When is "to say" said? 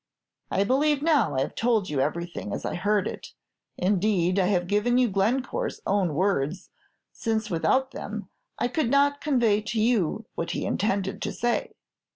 11.21-11.73